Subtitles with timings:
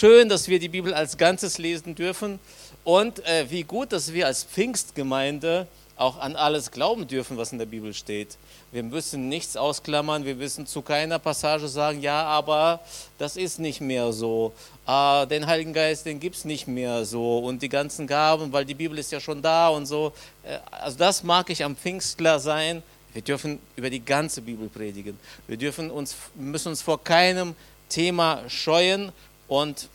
[0.00, 2.40] schön, dass wir die Bibel als Ganzes lesen dürfen
[2.84, 7.58] und äh, wie gut, dass wir als Pfingstgemeinde auch an alles glauben dürfen, was in
[7.58, 8.38] der Bibel steht.
[8.72, 12.80] Wir müssen nichts ausklammern, wir müssen zu keiner Passage sagen, ja, aber
[13.18, 14.54] das ist nicht mehr so.
[14.86, 17.40] Ah, den Heiligen Geist, den gibt es nicht mehr so.
[17.40, 20.14] Und die ganzen Gaben, weil die Bibel ist ja schon da und so.
[20.44, 22.82] Äh, also das mag ich am Pfingstler sein.
[23.12, 25.18] Wir dürfen über die ganze Bibel predigen.
[25.46, 27.54] Wir dürfen uns, müssen uns vor keinem
[27.90, 29.12] Thema scheuen
[29.50, 29.88] und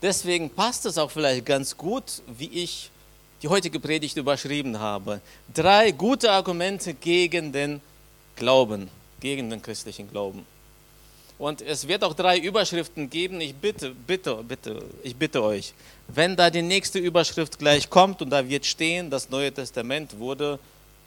[0.00, 2.90] deswegen passt es auch vielleicht ganz gut, wie ich
[3.42, 5.20] die heutige Predigt überschrieben habe.
[5.52, 7.80] Drei gute Argumente gegen den
[8.36, 10.46] Glauben, gegen den christlichen Glauben.
[11.38, 13.40] Und es wird auch drei Überschriften geben.
[13.40, 15.74] Ich bitte, bitte, bitte, ich bitte euch,
[16.06, 20.60] wenn da die nächste Überschrift gleich kommt und da wird stehen, das Neue Testament wurde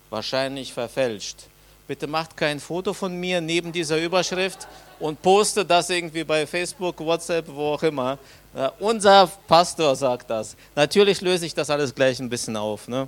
[0.09, 1.45] wahrscheinlich verfälscht.
[1.89, 4.67] Bitte macht kein Foto von mir neben dieser Überschrift
[4.99, 8.19] und poste das irgendwie bei Facebook, WhatsApp, wo auch immer.
[8.53, 10.55] Uh, unser Pastor sagt das.
[10.75, 12.87] Natürlich löse ich das alles gleich ein bisschen auf.
[12.87, 13.07] Ne?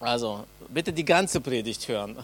[0.00, 2.16] Also bitte die ganze Predigt hören.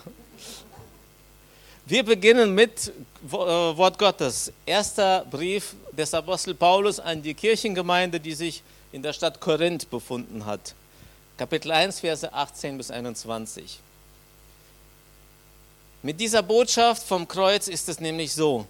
[1.86, 2.88] Wir beginnen mit
[3.28, 4.52] äh, Wort Gottes.
[4.66, 10.44] Erster Brief des Apostel Paulus an die Kirchengemeinde, die sich in der Stadt Korinth befunden
[10.46, 10.74] hat.
[11.36, 13.78] Kapitel 1, Verse 18 bis 21.
[16.02, 18.66] Mit dieser Botschaft vom Kreuz ist es nämlich so,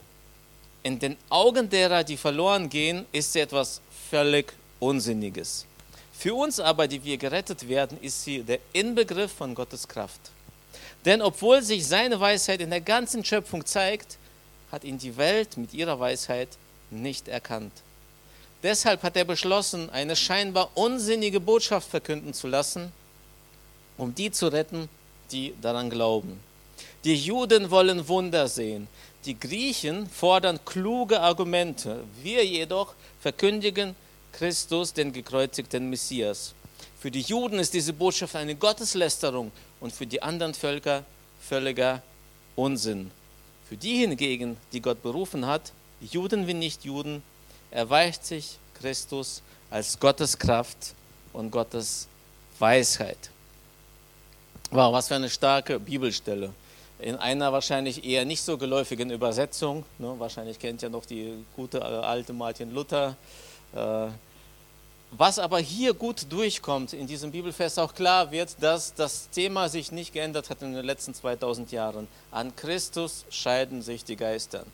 [0.83, 5.65] in den Augen derer, die verloren gehen, ist sie etwas völlig Unsinniges.
[6.13, 10.21] Für uns aber, die wir gerettet werden, ist sie der Inbegriff von Gottes Kraft.
[11.05, 14.19] Denn obwohl sich seine Weisheit in der ganzen Schöpfung zeigt,
[14.73, 16.49] hat ihn die Welt mit ihrer Weisheit
[16.91, 17.73] nicht erkannt.
[18.65, 22.91] Deshalb hat er beschlossen, eine scheinbar unsinnige Botschaft verkünden zu lassen,
[23.97, 24.89] um die zu retten,
[25.31, 26.50] die daran glauben.
[27.05, 28.87] Die Juden wollen Wunder sehen,
[29.25, 32.05] die Griechen fordern kluge Argumente.
[32.23, 33.95] Wir jedoch verkündigen
[34.33, 36.55] Christus, den gekreuzigten Messias.
[37.01, 41.05] Für die Juden ist diese Botschaft eine Gotteslästerung und für die anderen Völker
[41.41, 42.03] völliger
[42.55, 43.11] Unsinn.
[43.67, 47.23] Für die hingegen, die Gott berufen hat, Juden wie Nichtjuden,
[47.71, 50.95] erweicht sich Christus als Gottes Kraft
[51.33, 52.09] und Gottes
[52.59, 53.31] Weisheit.
[54.71, 56.53] Wow, was für eine starke Bibelstelle
[57.03, 59.85] in einer wahrscheinlich eher nicht so geläufigen Übersetzung.
[59.99, 63.17] Ne, wahrscheinlich kennt ihr noch die gute äh, alte Martin Luther.
[63.75, 64.09] Äh,
[65.13, 69.91] was aber hier gut durchkommt, in diesem Bibelfest auch klar wird, dass das Thema sich
[69.91, 72.07] nicht geändert hat in den letzten 2000 Jahren.
[72.31, 74.65] An Christus scheiden sich die Geister.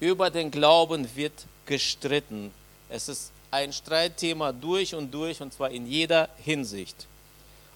[0.00, 2.50] Über den Glauben wird gestritten.
[2.88, 7.06] Es ist ein Streitthema durch und durch und zwar in jeder Hinsicht.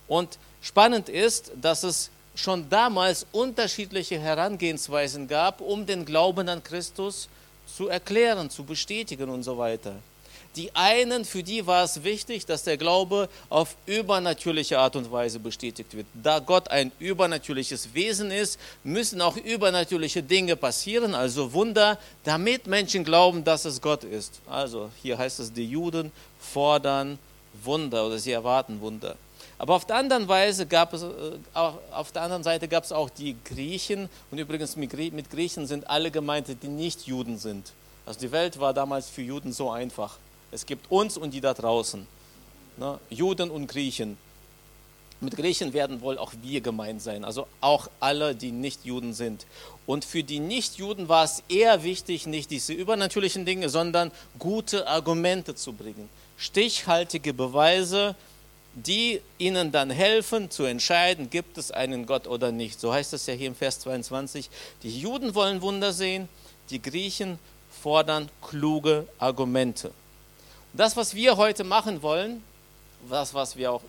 [0.08, 7.28] Und spannend ist, dass es schon damals unterschiedliche Herangehensweisen gab, um den Glauben an Christus
[7.66, 9.96] zu erklären, zu bestätigen und so weiter.
[10.54, 15.38] Die einen, für die war es wichtig, dass der Glaube auf übernatürliche Art und Weise
[15.38, 16.06] bestätigt wird.
[16.14, 23.04] Da Gott ein übernatürliches Wesen ist, müssen auch übernatürliche Dinge passieren, also Wunder, damit Menschen
[23.04, 24.40] glauben, dass es Gott ist.
[24.48, 26.10] Also hier heißt es, die Juden
[26.40, 27.18] fordern
[27.62, 29.16] Wunder oder sie erwarten Wunder.
[29.58, 31.06] Aber auf der anderen Weise gab es, äh,
[31.54, 34.08] auf der anderen Seite gab es auch die Griechen.
[34.30, 37.72] Und übrigens mit Griechen sind alle gemeint, die nicht Juden sind.
[38.04, 40.18] Also die Welt war damals für Juden so einfach.
[40.52, 42.06] Es gibt uns und die da draußen.
[42.76, 42.98] Ne?
[43.10, 44.18] Juden und Griechen.
[45.20, 49.46] Mit Griechen werden wohl auch wir gemeint sein, also auch alle, die nicht Juden sind.
[49.86, 55.54] Und für die Nichtjuden war es eher wichtig, nicht diese übernatürlichen Dinge, sondern gute Argumente
[55.54, 56.10] zu bringen.
[56.36, 58.14] Stichhaltige Beweise,
[58.76, 62.78] die ihnen dann helfen zu entscheiden, gibt es einen Gott oder nicht.
[62.78, 64.50] So heißt es ja hier im Vers 22.
[64.82, 66.28] Die Juden wollen Wunder sehen,
[66.68, 67.38] die Griechen
[67.82, 69.88] fordern kluge Argumente.
[69.88, 69.94] Und
[70.80, 72.42] das, was wir heute machen wollen,
[73.08, 73.82] das, was wir auch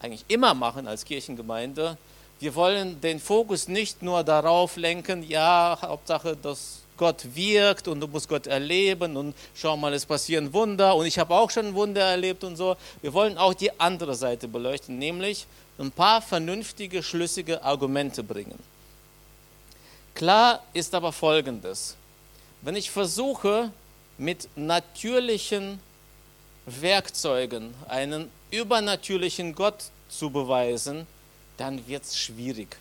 [0.00, 1.98] eigentlich immer machen als Kirchengemeinde,
[2.40, 8.06] wir wollen den Fokus nicht nur darauf lenken, ja, Hauptsache, dass Gott wirkt und du
[8.06, 12.02] musst Gott erleben und schau mal, es passieren Wunder und ich habe auch schon Wunder
[12.02, 12.76] erlebt und so.
[13.00, 15.46] Wir wollen auch die andere Seite beleuchten, nämlich
[15.78, 18.58] ein paar vernünftige, schlüssige Argumente bringen.
[20.14, 21.96] Klar ist aber Folgendes.
[22.60, 23.70] Wenn ich versuche,
[24.18, 25.80] mit natürlichen
[26.66, 31.06] Werkzeugen einen übernatürlichen Gott zu beweisen,
[31.56, 32.76] dann wird es schwierig.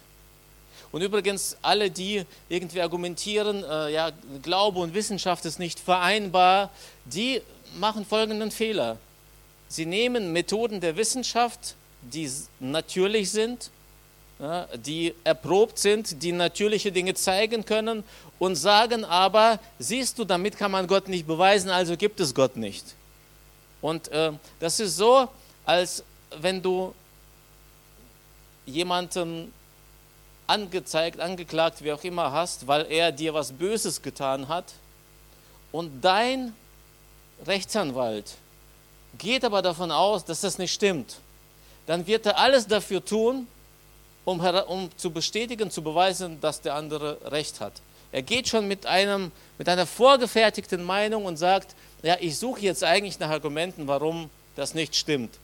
[0.92, 4.12] Und übrigens, alle, die irgendwie argumentieren, äh, ja,
[4.42, 6.70] Glaube und Wissenschaft ist nicht vereinbar,
[7.06, 7.42] die
[7.80, 8.98] machen folgenden Fehler.
[9.70, 12.30] Sie nehmen Methoden der Wissenschaft, die
[12.60, 13.72] natürlich sind,
[14.86, 18.04] die erprobt sind, die natürliche Dinge zeigen können
[18.40, 22.58] und sagen aber, siehst du, damit kann man Gott nicht beweisen, also gibt es Gott
[22.58, 22.84] nicht.
[23.82, 25.28] Und äh, das ist so,
[25.64, 26.04] als
[26.40, 26.94] wenn du
[28.66, 29.54] jemanden
[30.52, 34.66] angezeigt, angeklagt, wie auch immer hast, weil er dir was Böses getan hat
[35.72, 36.54] und dein
[37.46, 38.36] Rechtsanwalt
[39.18, 41.18] geht aber davon aus, dass das nicht stimmt,
[41.86, 43.48] dann wird er alles dafür tun,
[44.26, 47.74] um, um zu bestätigen, zu beweisen, dass der andere Recht hat.
[48.12, 52.84] Er geht schon mit, einem, mit einer vorgefertigten Meinung und sagt, ja, ich suche jetzt
[52.84, 55.38] eigentlich nach Argumenten, warum das nicht stimmt.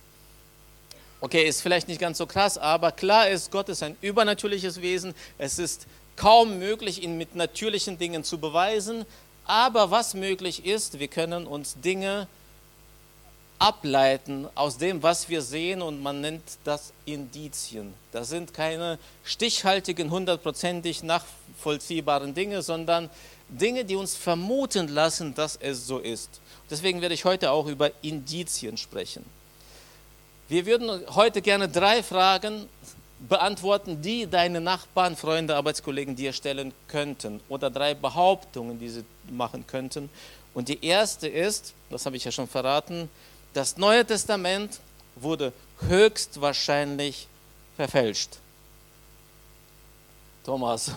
[1.19, 5.15] Okay, ist vielleicht nicht ganz so krass, aber klar ist, Gott ist ein übernatürliches Wesen.
[5.39, 9.05] Es ist kaum möglich, ihn mit natürlichen Dingen zu beweisen.
[9.45, 12.27] Aber was möglich ist, wir können uns Dinge
[13.59, 17.93] ableiten aus dem, was wir sehen und man nennt das Indizien.
[18.11, 23.09] Das sind keine stichhaltigen, hundertprozentig nachvollziehbaren Dinge, sondern
[23.49, 26.29] Dinge, die uns vermuten lassen, dass es so ist.
[26.69, 29.25] Deswegen werde ich heute auch über Indizien sprechen.
[30.49, 32.69] Wir würden heute gerne drei Fragen
[33.27, 39.67] beantworten, die deine Nachbarn, Freunde, Arbeitskollegen dir stellen könnten oder drei Behauptungen, die sie machen
[39.67, 40.09] könnten.
[40.53, 43.09] Und die erste ist, das habe ich ja schon verraten,
[43.53, 44.79] das Neue Testament
[45.15, 45.51] wurde
[45.81, 47.27] höchstwahrscheinlich
[47.75, 48.37] verfälscht.
[50.45, 50.91] Thomas.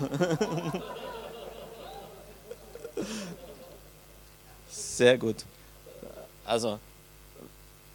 [4.70, 5.44] Sehr gut.
[6.44, 6.78] Also,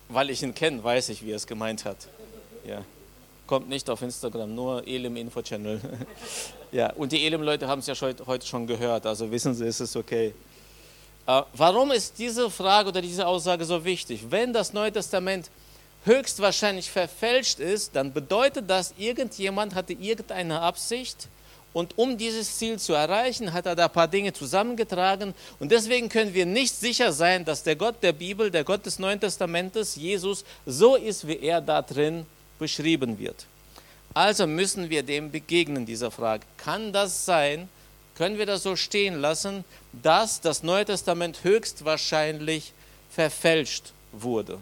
[0.09, 1.97] weil ich ihn kenne, weiß ich, wie er es gemeint hat.
[2.67, 2.83] Ja.
[3.47, 5.79] Kommt nicht auf Instagram, nur Elim Info Channel.
[6.71, 9.95] ja, und die Elim-Leute haben es ja heute schon gehört, also wissen sie, es ist
[9.95, 10.33] okay.
[11.27, 14.25] Äh, warum ist diese Frage oder diese Aussage so wichtig?
[14.29, 15.49] Wenn das Neue Testament
[16.05, 21.27] höchstwahrscheinlich verfälscht ist, dann bedeutet das, irgendjemand hatte irgendeine Absicht
[21.75, 26.07] und um dieses Ziel zu erreichen, hat er da ein paar Dinge zusammengetragen und deswegen
[26.07, 29.97] können wir nicht sicher sein, dass der Gott der Bibel, der Gott des Neuen Testamentes,
[29.97, 32.25] Jesus, so ist, wie er da drin
[32.59, 33.45] beschrieben wird.
[34.13, 36.45] Also müssen wir dem begegnen, dieser Frage.
[36.55, 37.67] Kann das sein,
[38.15, 42.71] können wir das so stehen lassen, dass das Neue Testament höchstwahrscheinlich
[43.11, 44.59] verfälscht wurde.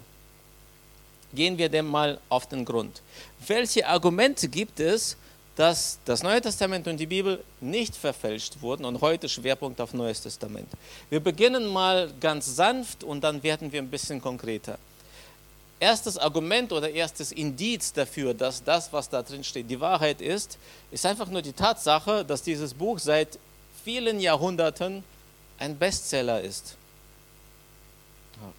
[1.32, 3.02] Gehen wir dem mal auf den Grund.
[3.46, 5.16] Welche Argumente gibt es,
[5.56, 10.20] dass das Neue Testament und die Bibel nicht verfälscht wurden und heute Schwerpunkt auf Neues
[10.20, 10.68] Testament?
[11.10, 14.78] Wir beginnen mal ganz sanft und dann werden wir ein bisschen konkreter.
[15.80, 20.58] Erstes Argument oder erstes Indiz dafür, dass das, was da drin steht, die Wahrheit ist,
[20.90, 23.38] ist einfach nur die Tatsache, dass dieses Buch seit
[23.84, 25.04] vielen Jahrhunderten
[25.58, 26.76] ein Bestseller ist.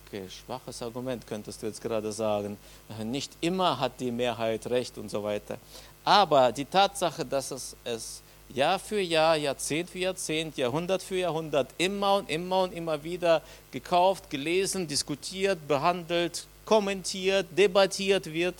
[0.07, 2.57] Okay, schwaches Argument könntest du jetzt gerade sagen.
[3.03, 5.57] Nicht immer hat die Mehrheit recht und so weiter.
[6.05, 11.67] Aber die Tatsache, dass es es Jahr für Jahr, Jahrzehnt für Jahrzehnt, Jahrhundert für Jahrhundert
[11.77, 13.41] immer und immer und immer wieder
[13.71, 18.55] gekauft, gelesen, diskutiert, behandelt, kommentiert, debattiert wird,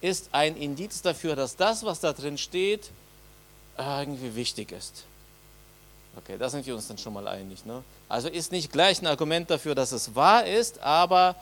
[0.00, 2.90] ist ein Indiz dafür, dass das, was da drin steht,
[3.78, 5.04] irgendwie wichtig ist.
[6.16, 7.64] Okay, da sind wir uns dann schon mal einig.
[7.66, 7.84] Ne?
[8.08, 11.36] Also ist nicht gleich ein Argument dafür, dass es wahr ist, aber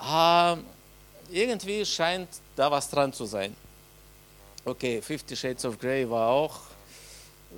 [0.00, 0.56] äh,
[1.30, 3.56] irgendwie scheint da was dran zu sein.
[4.68, 6.60] Okay, Fifty Shades of Grey war auch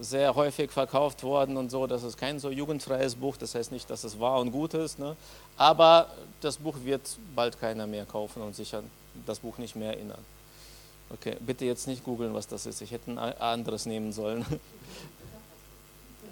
[0.00, 1.88] sehr häufig verkauft worden und so.
[1.88, 5.00] Das ist kein so jugendfreies Buch, das heißt nicht, dass es wahr und gut ist.
[5.00, 5.16] Ne?
[5.56, 6.06] Aber
[6.40, 7.02] das Buch wird
[7.34, 8.88] bald keiner mehr kaufen und sich an
[9.26, 10.24] das Buch nicht mehr erinnern.
[11.12, 12.80] Okay, bitte jetzt nicht googeln, was das ist.
[12.80, 14.46] Ich hätte ein anderes nehmen sollen.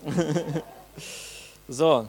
[1.68, 2.06] so,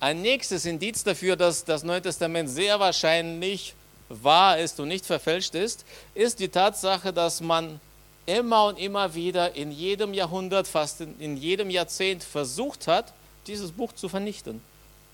[0.00, 3.74] ein nächstes Indiz dafür, dass das Neue Testament sehr wahrscheinlich
[4.10, 7.80] wahr ist und nicht verfälscht ist, ist die Tatsache, dass man
[8.26, 13.12] immer und immer wieder in jedem Jahrhundert, fast in, jedem Jahrzehnt versucht hat,
[13.46, 14.60] dieses Buch zu vernichten,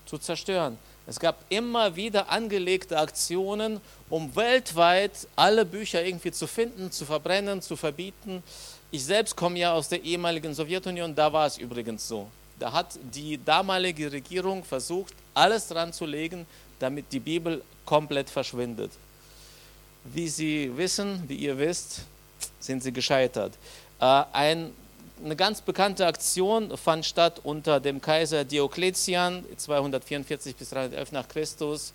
[0.05, 0.77] zu zerstören.
[1.05, 7.61] Es gab immer wieder angelegte Aktionen, um weltweit alle Bücher irgendwie zu finden, zu verbrennen,
[7.61, 8.43] zu verbieten.
[8.91, 12.29] Ich selbst komme ja aus der ehemaligen Sowjetunion, da war es übrigens so.
[12.59, 16.45] Da hat die damalige Regierung versucht, alles dran zu legen,
[16.79, 18.91] damit die Bibel komplett verschwindet.
[20.03, 22.01] Wie Sie wissen, wie ihr wisst,
[22.59, 23.53] sind sie gescheitert.
[23.99, 24.73] Äh, ein,
[25.23, 31.93] eine ganz bekannte Aktion fand statt unter dem Kaiser Diokletian 244 bis 311 nach Christus.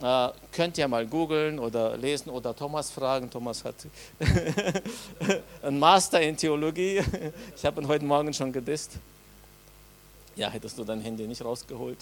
[0.00, 3.30] Äh, könnt ihr mal googeln oder lesen oder Thomas fragen.
[3.30, 3.74] Thomas hat
[5.62, 7.02] einen Master in Theologie.
[7.56, 8.92] Ich habe ihn heute Morgen schon gedisst.
[10.36, 11.98] Ja, hättest du dein Handy nicht rausgeholt.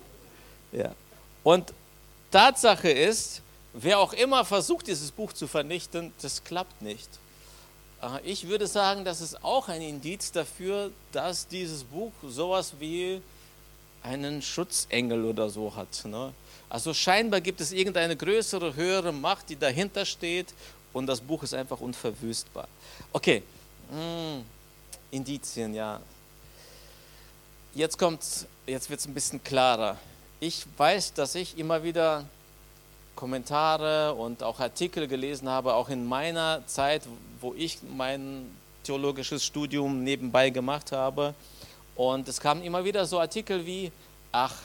[0.72, 0.92] ja.
[1.44, 1.72] Und
[2.30, 7.08] Tatsache ist, wer auch immer versucht, dieses Buch zu vernichten, das klappt nicht.
[8.02, 13.20] äh, ich würde sagen, das ist auch ein Indiz dafür, dass dieses Buch sowas wie
[14.02, 16.04] einen Schutzengel oder so hat.
[16.04, 16.32] Ne?
[16.68, 20.54] Also scheinbar gibt es irgendeine größere, höhere Macht, die dahinter steht
[20.92, 22.68] und das Buch ist einfach unverwüstbar.
[23.12, 23.42] Okay,
[23.90, 24.44] hm.
[25.10, 26.00] Indizien, ja.
[27.74, 28.24] Jetzt kommt,
[28.66, 29.98] jetzt wird es ein bisschen klarer.
[30.44, 32.24] Ich weiß, dass ich immer wieder
[33.14, 37.02] Kommentare und auch Artikel gelesen habe, auch in meiner Zeit,
[37.40, 38.50] wo ich mein
[38.82, 41.34] theologisches Studium nebenbei gemacht habe.
[41.94, 43.92] Und es kamen immer wieder so Artikel wie,
[44.32, 44.56] ach,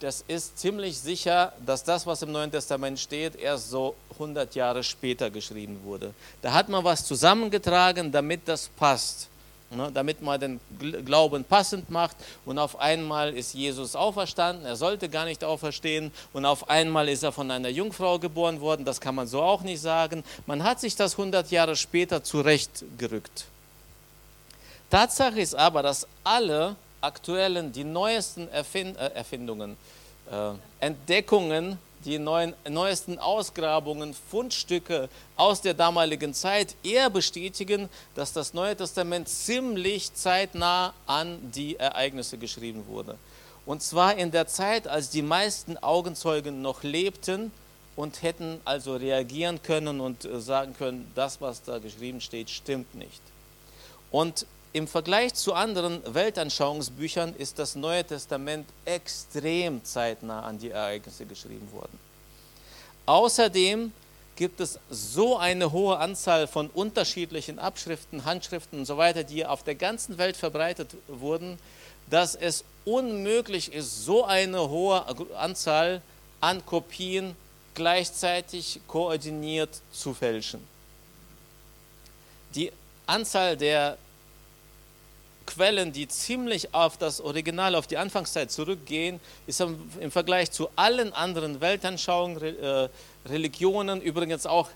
[0.00, 4.82] das ist ziemlich sicher, dass das, was im Neuen Testament steht, erst so 100 Jahre
[4.82, 6.12] später geschrieben wurde.
[6.40, 9.28] Da hat man was zusammengetragen, damit das passt,
[9.74, 10.60] ne, damit man den
[11.04, 12.16] Glauben passend macht.
[12.44, 16.12] Und auf einmal ist Jesus auferstanden, er sollte gar nicht auferstehen.
[16.32, 19.62] Und auf einmal ist er von einer Jungfrau geboren worden, das kann man so auch
[19.62, 20.24] nicht sagen.
[20.46, 23.46] Man hat sich das 100 Jahre später zurechtgerückt.
[24.90, 29.76] Tatsache ist aber, dass alle aktuellen, die neuesten Erfind äh, Erfindungen,
[30.30, 38.54] äh, Entdeckungen, die neuen, neuesten Ausgrabungen, Fundstücke aus der damaligen Zeit eher bestätigen, dass das
[38.54, 43.16] Neue Testament ziemlich zeitnah an die Ereignisse geschrieben wurde.
[43.64, 47.52] Und zwar in der Zeit, als die meisten Augenzeugen noch lebten
[47.94, 52.94] und hätten also reagieren können und äh, sagen können, das, was da geschrieben steht, stimmt
[52.94, 53.20] nicht.
[54.10, 61.26] Und im Vergleich zu anderen Weltanschauungsbüchern ist das Neue Testament extrem zeitnah an die Ereignisse
[61.26, 61.98] geschrieben worden.
[63.04, 63.92] Außerdem
[64.36, 69.62] gibt es so eine hohe Anzahl von unterschiedlichen Abschriften, Handschriften und so weiter, die auf
[69.62, 71.58] der ganzen Welt verbreitet wurden,
[72.08, 75.04] dass es unmöglich ist, so eine hohe
[75.36, 76.00] Anzahl
[76.40, 77.36] an Kopien
[77.74, 80.66] gleichzeitig koordiniert zu fälschen.
[82.54, 82.72] Die
[83.06, 83.98] Anzahl der
[85.54, 91.12] Quellen, die ziemlich auf das Original, auf die Anfangszeit zurückgehen, ist im Vergleich zu allen
[91.12, 92.88] anderen Weltanschauungen, äh,
[93.26, 94.68] Religionen, übrigens auch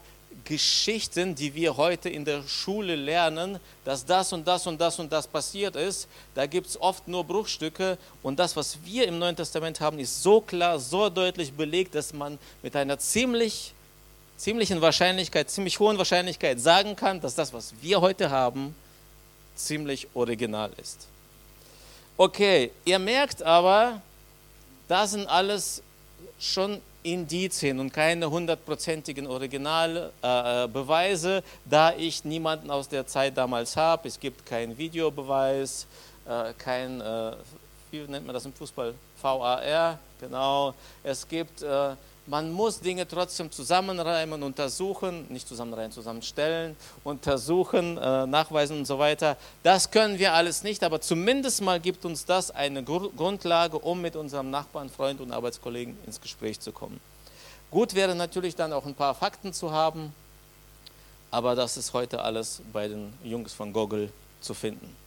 [0.44, 5.10] Geschichten, die wir heute in der Schule lernen, dass das und das und das und
[5.10, 7.96] das passiert ist, da gibt es oft nur Bruchstücke.
[8.22, 12.12] Und das, was wir im Neuen Testament haben, ist so klar, so deutlich belegt, dass
[12.12, 13.72] man mit einer ziemlich,
[14.36, 18.74] ziemlichen Wahrscheinlichkeit, ziemlich hohen Wahrscheinlichkeit sagen kann, dass das, was wir heute haben,
[19.56, 21.08] ziemlich original ist.
[22.16, 24.00] Okay, ihr merkt aber,
[24.88, 25.82] das sind alles
[26.38, 34.08] schon Indizien und keine hundertprozentigen Originalbeweise, äh, da ich niemanden aus der Zeit damals habe.
[34.08, 35.86] Es gibt keinen Videobeweis,
[36.26, 37.32] äh, kein, äh,
[37.90, 38.94] wie nennt man das im Fußball?
[39.22, 40.74] VAR, genau.
[41.02, 41.94] Es gibt äh,
[42.26, 49.36] man muss Dinge trotzdem zusammenreimen, untersuchen, nicht zusammenreimen, zusammenstellen, untersuchen, äh, nachweisen und so weiter.
[49.62, 54.16] Das können wir alles nicht, aber zumindest mal gibt uns das eine Grundlage, um mit
[54.16, 57.00] unserem Nachbarn, Freund und Arbeitskollegen ins Gespräch zu kommen.
[57.70, 60.12] Gut wäre natürlich dann auch ein paar Fakten zu haben,
[61.30, 65.05] aber das ist heute alles bei den Jungs von Google zu finden.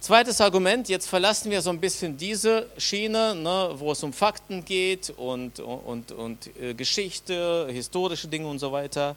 [0.00, 4.64] Zweites Argument, jetzt verlassen wir so ein bisschen diese Schiene, ne, wo es um Fakten
[4.64, 9.14] geht und, und, und äh, Geschichte, historische Dinge und so weiter.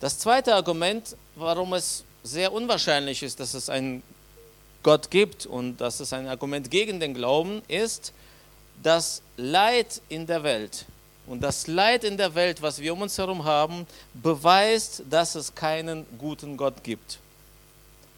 [0.00, 4.02] Das zweite Argument, warum es sehr unwahrscheinlich ist, dass es einen
[4.82, 8.12] Gott gibt und dass es ein Argument gegen den Glauben ist,
[8.82, 10.84] das Leid in der Welt
[11.26, 15.54] und das Leid in der Welt, was wir um uns herum haben, beweist, dass es
[15.54, 17.18] keinen guten Gott gibt.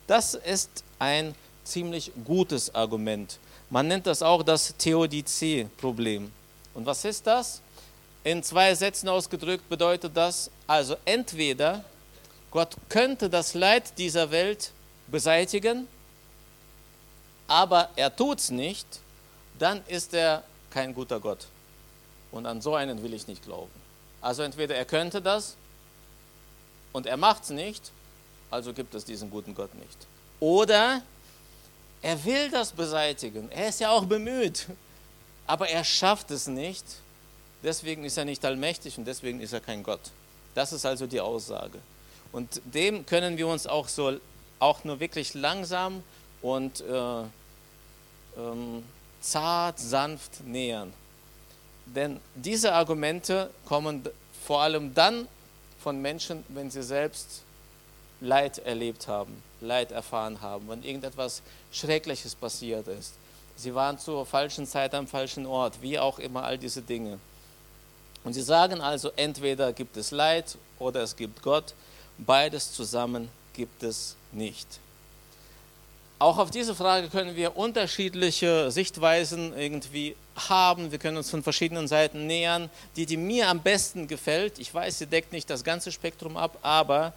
[0.09, 3.39] Das ist ein ziemlich gutes Argument.
[3.69, 6.33] Man nennt das auch das Theodizee-Problem.
[6.75, 7.61] Und was ist das?
[8.25, 11.85] In zwei Sätzen ausgedrückt bedeutet das, also entweder
[12.51, 14.73] Gott könnte das Leid dieser Welt
[15.07, 15.89] beseitigen,
[17.47, 18.87] aber er tut es nicht,
[19.59, 21.47] dann ist er kein guter Gott.
[22.31, 23.71] Und an so einen will ich nicht glauben.
[24.21, 25.57] Also entweder er könnte das
[26.93, 27.91] und er macht es nicht,
[28.51, 30.07] also gibt es diesen guten Gott nicht.
[30.41, 31.03] Oder
[32.03, 33.51] er will das beseitigen.
[33.51, 34.67] Er ist ja auch bemüht.
[35.47, 36.85] Aber er schafft es nicht.
[37.63, 40.01] Deswegen ist er nicht allmächtig und deswegen ist er kein Gott.
[40.55, 41.79] Das ist also die Aussage.
[42.33, 44.19] Und dem können wir uns auch so
[44.59, 46.03] auch nur wirklich langsam
[46.43, 47.23] und äh,
[48.37, 48.85] ähm,
[49.21, 50.93] zart, sanft nähern.
[51.87, 54.07] Denn diese Argumente kommen
[54.47, 55.27] vor allem dann
[55.83, 57.43] von Menschen, wenn sie selbst
[58.21, 63.15] Leid erlebt haben, Leid erfahren haben, wenn irgendetwas Schreckliches passiert ist.
[63.57, 67.19] Sie waren zur falschen Zeit am falschen Ort, wie auch immer all diese Dinge.
[68.25, 71.75] Und sie sagen also, entweder gibt es Leid oder es gibt Gott.
[72.19, 74.67] Beides zusammen gibt es nicht.
[76.19, 80.93] Auch auf diese Frage können wir unterschiedliche Sichtweisen irgendwie haben.
[80.93, 82.69] Wir können uns von verschiedenen Seiten nähern.
[82.97, 86.59] Die, die mir am besten gefällt, ich weiß, sie deckt nicht das ganze Spektrum ab,
[86.61, 87.15] aber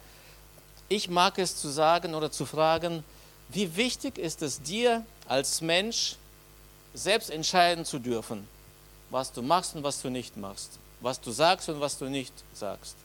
[0.88, 3.04] ich mag es zu sagen oder zu fragen,
[3.48, 6.16] wie wichtig ist es dir als Mensch,
[6.94, 8.46] selbst entscheiden zu dürfen,
[9.10, 12.32] was du machst und was du nicht machst, was du sagst und was du nicht
[12.54, 12.96] sagst.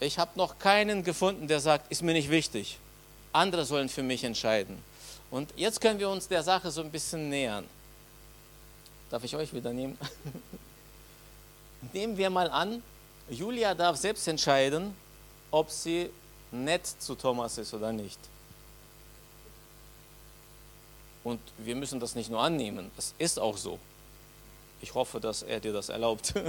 [0.00, 2.78] Ich habe noch keinen gefunden, der sagt, ist mir nicht wichtig.
[3.32, 4.82] Andere sollen für mich entscheiden.
[5.30, 7.64] Und jetzt können wir uns der Sache so ein bisschen nähern.
[9.10, 9.96] Darf ich euch wieder nehmen?
[11.92, 12.82] Nehmen wir mal an,
[13.30, 14.94] Julia darf selbst entscheiden,
[15.50, 16.10] ob sie
[16.50, 18.18] nett zu Thomas ist oder nicht.
[21.24, 23.78] Und wir müssen das nicht nur annehmen, es ist auch so.
[24.80, 26.34] Ich hoffe, dass er dir das erlaubt.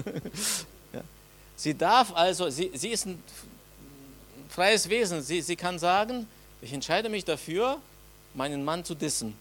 [1.55, 3.23] Sie darf also, sie, sie ist ein
[4.49, 6.27] freies Wesen, sie, sie kann sagen,
[6.61, 7.79] ich entscheide mich dafür,
[8.33, 9.35] meinen Mann zu dissen.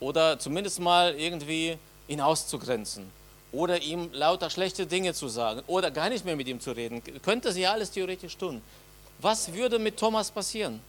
[0.00, 1.76] Oder zumindest mal irgendwie
[2.08, 3.10] ihn auszugrenzen.
[3.54, 5.62] Oder ihm lauter schlechte Dinge zu sagen.
[5.68, 7.00] Oder gar nicht mehr mit ihm zu reden.
[7.22, 8.60] Könnte sie alles theoretisch tun.
[9.20, 10.80] Was würde mit Thomas passieren?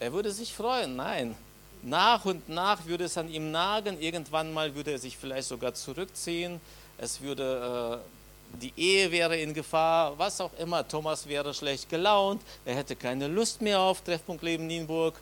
[0.00, 0.96] Er würde sich freuen.
[0.96, 1.36] Nein.
[1.82, 4.00] Nach und nach würde es an ihm nagen.
[4.00, 6.60] Irgendwann mal würde er sich vielleicht sogar zurückziehen.
[6.98, 10.86] Es würde, äh, die Ehe wäre in Gefahr, was auch immer.
[10.86, 12.42] Thomas wäre schlecht gelaunt.
[12.64, 15.14] Er hätte keine Lust mehr auf Treffpunkt Leben Nienburg.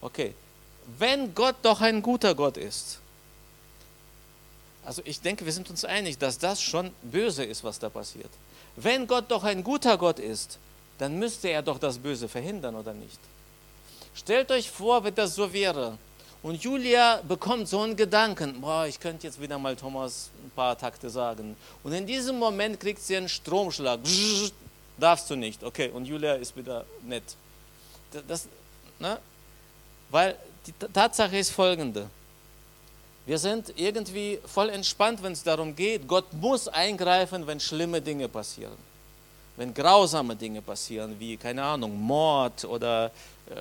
[0.00, 0.34] Okay.
[0.96, 3.00] Wenn Gott doch ein guter Gott ist,
[4.84, 8.30] also ich denke, wir sind uns einig, dass das schon böse ist, was da passiert.
[8.74, 10.58] Wenn Gott doch ein guter Gott ist,
[10.96, 13.18] dann müsste er doch das Böse verhindern, oder nicht?
[14.14, 15.98] Stellt euch vor, wenn das so wäre.
[16.42, 20.78] Und Julia bekommt so einen Gedanken, boah, ich könnte jetzt wieder mal Thomas ein paar
[20.78, 21.56] Takte sagen.
[21.82, 24.00] Und in diesem Moment kriegt sie einen Stromschlag.
[24.96, 25.62] darfst du nicht.
[25.62, 27.24] Okay, und Julia ist wieder nett.
[28.26, 28.48] Das,
[28.98, 29.18] ne?
[30.10, 30.36] Weil
[30.68, 32.08] die Tatsache ist folgende.
[33.26, 38.28] Wir sind irgendwie voll entspannt, wenn es darum geht, Gott muss eingreifen, wenn schlimme Dinge
[38.28, 38.88] passieren
[39.58, 43.06] wenn grausame Dinge passieren, wie, keine Ahnung, Mord oder
[43.50, 43.54] äh,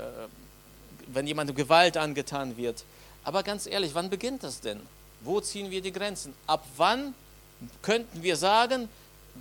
[1.07, 2.83] wenn jemandem Gewalt angetan wird.
[3.23, 4.79] Aber ganz ehrlich, wann beginnt das denn?
[5.21, 6.35] Wo ziehen wir die Grenzen?
[6.45, 7.15] Ab wann
[7.81, 8.87] könnten wir sagen,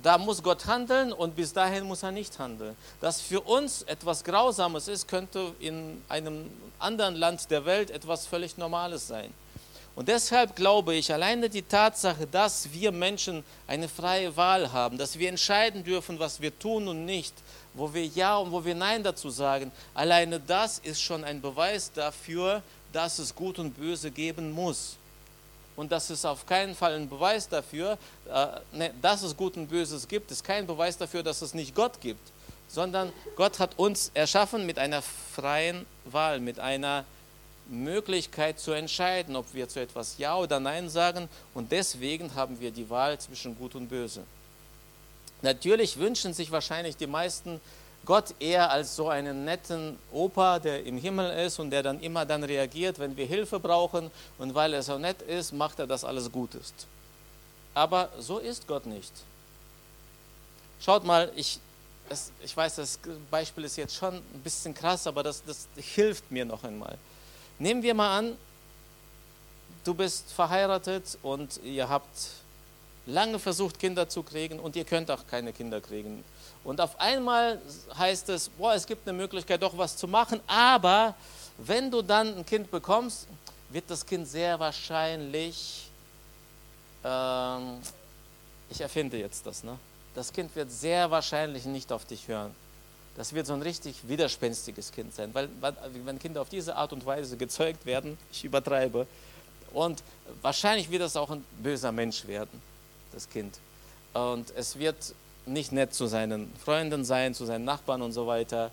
[0.03, 2.75] da muss Gott handeln und bis dahin muss er nicht handeln.
[3.01, 8.57] Dass für uns etwas Grausames ist, könnte in einem anderen Land der Welt etwas völlig
[8.57, 9.33] Normales sein.
[9.95, 15.17] Und deshalb glaube ich, alleine die Tatsache, dass wir Menschen eine freie Wahl haben, dass
[15.17, 17.33] wir entscheiden dürfen, was wir tun und nicht,
[17.73, 21.91] wo wir Ja und wo wir Nein dazu sagen, alleine das ist schon ein Beweis
[21.91, 22.61] dafür,
[22.93, 24.97] dass es Gut und Böse geben muss.
[25.77, 29.67] Und das ist auf keinen Fall ein Beweis dafür, äh, ne, dass es Gut und
[29.67, 32.31] Böses gibt, ist kein Beweis dafür, dass es nicht Gott gibt,
[32.67, 37.05] sondern Gott hat uns erschaffen mit einer freien Wahl, mit einer
[37.69, 41.29] Möglichkeit zu entscheiden, ob wir zu etwas Ja oder Nein sagen.
[41.53, 44.23] Und deswegen haben wir die Wahl zwischen Gut und Böse.
[45.43, 47.61] Natürlich wünschen sich wahrscheinlich die meisten
[48.07, 52.25] Gott eher als so einen netten Opa, der im Himmel ist und der dann immer
[52.25, 54.09] dann reagiert, wenn wir Hilfe brauchen.
[54.37, 56.87] Und weil er so nett ist, macht er, dass alles gut ist.
[57.73, 59.11] Aber so ist Gott nicht.
[60.79, 61.59] Schaut mal, ich,
[62.09, 62.97] es, ich weiß, das
[63.29, 66.97] Beispiel ist jetzt schon ein bisschen krass, aber das, das hilft mir noch einmal.
[67.59, 68.37] Nehmen wir mal an,
[69.83, 72.29] du bist verheiratet und ihr habt
[73.05, 76.23] lange versucht, Kinder zu kriegen und ihr könnt auch keine Kinder kriegen.
[76.67, 77.61] Und auf einmal
[77.97, 81.15] heißt es, boah, es gibt eine Möglichkeit, doch was zu machen, aber
[81.57, 83.27] wenn du dann ein Kind bekommst,
[83.69, 85.89] wird das Kind sehr wahrscheinlich,
[87.03, 87.79] ähm,
[88.69, 89.77] ich erfinde jetzt das, ne?
[90.13, 92.53] das Kind wird sehr wahrscheinlich nicht auf dich hören
[93.17, 95.49] das wird so ein richtig widerspenstiges Kind sein, weil
[96.05, 99.07] wenn Kinder auf diese Art und Weise gezeugt werden, ich übertreibe,
[99.73, 100.01] und
[100.41, 102.61] wahrscheinlich wird es auch ein böser Mensch werden,
[103.11, 103.59] das Kind.
[104.13, 104.95] Und es wird
[105.47, 108.71] nicht nett zu seinen Freunden sein, zu seinen Nachbarn und so weiter.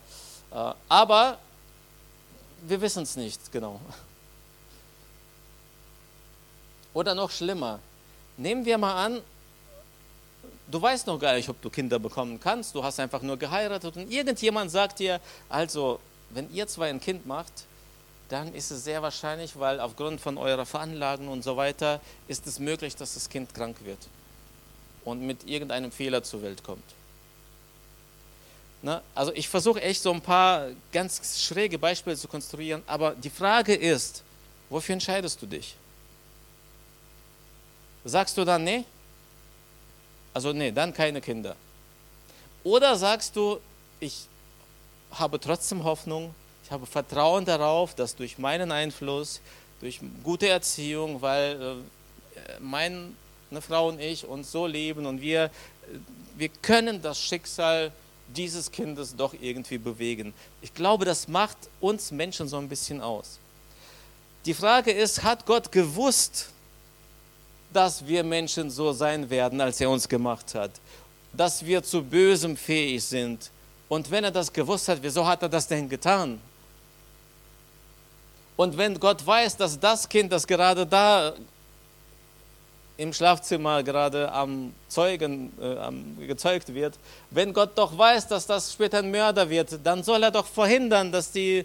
[0.51, 1.39] Äh, aber
[2.67, 3.81] wir wissen es nicht genau.
[6.95, 7.81] Oder noch schlimmer,
[8.37, 9.21] nehmen wir mal an,
[10.71, 13.97] du weißt noch gar nicht, ob du Kinder bekommen kannst, du hast einfach nur geheiratet
[13.97, 15.99] und irgendjemand sagt dir, also,
[16.31, 17.53] wenn ihr zwei ein Kind macht,
[18.29, 22.59] dann ist es sehr wahrscheinlich, weil aufgrund von eurer Veranlagung und so weiter, ist es
[22.59, 23.99] möglich, dass das Kind krank wird
[25.05, 26.85] und mit irgendeinem Fehler zur Welt kommt.
[28.83, 29.01] Ne?
[29.14, 33.75] Also ich versuche echt so ein paar ganz schräge Beispiele zu konstruieren, aber die Frage
[33.75, 34.23] ist,
[34.69, 35.75] wofür entscheidest du dich?
[38.05, 38.85] Sagst du dann, nee?
[40.35, 41.57] Also nee, dann keine Kinder.
[42.62, 43.59] Oder sagst du,
[44.01, 44.27] ich
[45.12, 49.40] habe trotzdem Hoffnung, ich habe Vertrauen darauf, dass durch meinen Einfluss,
[49.81, 51.79] durch gute Erziehung, weil
[52.37, 52.61] äh,
[53.51, 55.51] meine Frau und ich uns so leben und wir,
[56.37, 57.93] wir können das Schicksal
[58.35, 60.35] dieses Kindes doch irgendwie bewegen.
[60.63, 63.39] Ich glaube, das macht uns Menschen so ein bisschen aus.
[64.45, 66.49] Die Frage ist, hat Gott gewusst,
[67.73, 70.71] dass wir Menschen so sein werden, als er uns gemacht hat?
[71.33, 73.51] Dass wir zu Bösem fähig sind?
[73.89, 76.41] Und wenn er das gewusst hat, wieso hat er das denn getan?
[78.57, 81.35] Und wenn Gott weiß, dass das Kind, das gerade da
[82.97, 86.95] im Schlafzimmer gerade am Zeugen äh, am, gezeugt wird,
[87.31, 91.11] wenn Gott doch weiß, dass das später ein Mörder wird, dann soll er doch verhindern,
[91.11, 91.65] dass die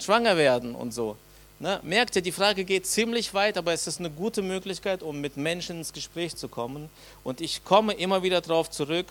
[0.00, 1.16] schwanger werden und so.
[1.58, 1.80] Ne?
[1.82, 5.36] Merkt ihr, die Frage geht ziemlich weit, aber es ist eine gute Möglichkeit, um mit
[5.36, 6.88] Menschen ins Gespräch zu kommen.
[7.24, 9.06] Und ich komme immer wieder darauf zurück,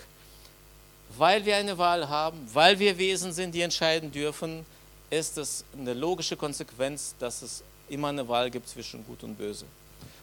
[1.18, 4.66] weil wir eine Wahl haben, weil wir Wesen sind, die entscheiden dürfen,
[5.10, 9.66] ist es eine logische Konsequenz, dass es immer eine Wahl gibt zwischen Gut und Böse.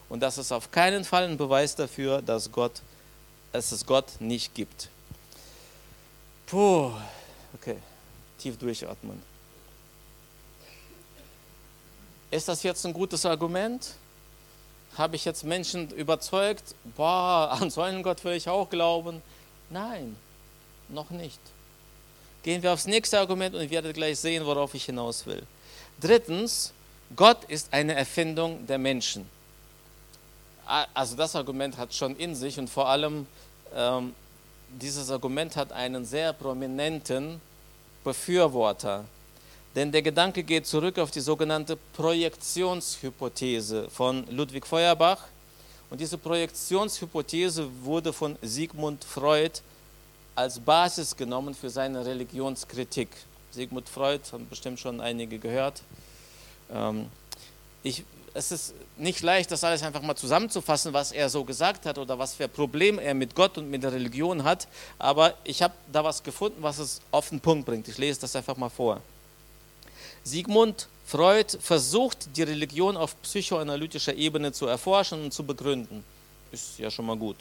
[0.09, 2.81] Und das ist auf keinen Fall ein Beweis dafür, dass, Gott,
[3.51, 4.89] dass es Gott nicht gibt.
[6.45, 6.91] Puh,
[7.53, 7.77] okay,
[8.37, 9.21] tief durchatmen.
[12.29, 13.93] Ist das jetzt ein gutes Argument?
[14.97, 19.21] Habe ich jetzt Menschen überzeugt, boah, an so einen Gott will ich auch glauben?
[19.69, 20.15] Nein,
[20.89, 21.39] noch nicht.
[22.43, 25.41] Gehen wir aufs nächste Argument und ihr werdet gleich sehen, worauf ich hinaus will.
[25.99, 26.73] Drittens,
[27.15, 29.27] Gott ist eine Erfindung der Menschen.
[30.65, 33.27] Also das Argument hat schon in sich und vor allem
[33.75, 34.15] ähm,
[34.69, 37.39] dieses Argument hat einen sehr prominenten
[38.03, 39.05] Befürworter.
[39.75, 45.25] Denn der Gedanke geht zurück auf die sogenannte Projektionshypothese von Ludwig Feuerbach.
[45.89, 49.59] Und diese Projektionshypothese wurde von Sigmund Freud
[50.33, 53.09] als Basis genommen für seine Religionskritik.
[53.51, 55.81] Sigmund Freud haben bestimmt schon einige gehört.
[56.71, 57.07] Ähm,
[57.83, 58.03] ich,
[58.35, 62.19] es ist nicht leicht, das alles einfach mal zusammenzufassen, was er so gesagt hat oder
[62.19, 64.67] was für Probleme er mit Gott und mit der Religion hat.
[64.99, 67.87] Aber ich habe da was gefunden, was es auf den Punkt bringt.
[67.87, 69.01] Ich lese das einfach mal vor.
[70.25, 76.03] Sigmund Freud versucht, die Religion auf psychoanalytischer Ebene zu erforschen und zu begründen.
[76.51, 77.37] Ist ja schon mal gut.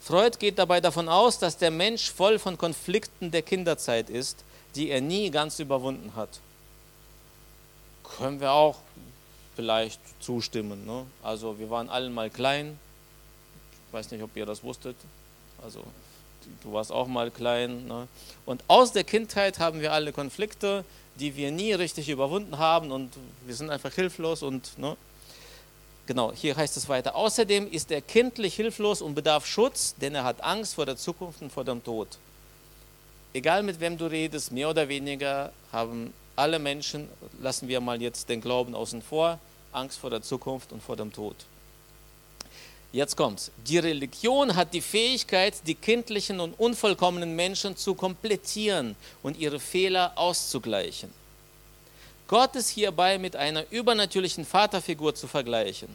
[0.00, 4.38] Freud geht dabei davon aus, dass der Mensch voll von Konflikten der Kinderzeit ist,
[4.74, 6.40] die er nie ganz überwunden hat.
[8.16, 8.76] Können wir auch
[9.58, 10.86] vielleicht zustimmen.
[10.86, 11.04] Ne?
[11.20, 12.78] Also wir waren alle mal klein.
[13.88, 14.94] Ich weiß nicht, ob ihr das wusstet.
[15.64, 15.82] Also
[16.62, 17.88] du warst auch mal klein.
[17.88, 18.06] Ne?
[18.46, 20.84] Und aus der Kindheit haben wir alle Konflikte,
[21.16, 23.10] die wir nie richtig überwunden haben und
[23.46, 24.96] wir sind einfach hilflos und ne?
[26.06, 27.16] genau, hier heißt es weiter.
[27.16, 31.42] Außerdem ist er kindlich hilflos und bedarf Schutz, denn er hat Angst vor der Zukunft
[31.42, 32.06] und vor dem Tod.
[33.32, 37.08] Egal mit wem du redest, mehr oder weniger haben alle Menschen,
[37.40, 39.38] lassen wir mal jetzt den Glauben außen vor,
[39.72, 41.36] Angst vor der Zukunft und vor dem Tod.
[42.90, 43.50] Jetzt kommt's.
[43.66, 50.12] Die Religion hat die Fähigkeit, die kindlichen und unvollkommenen Menschen zu komplettieren und ihre Fehler
[50.16, 51.12] auszugleichen.
[52.28, 55.88] Gott ist hierbei mit einer übernatürlichen Vaterfigur zu vergleichen.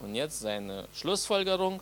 [0.00, 1.80] Und jetzt seine Schlussfolgerung.